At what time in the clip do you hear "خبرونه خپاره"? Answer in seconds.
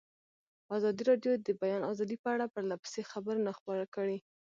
3.11-3.85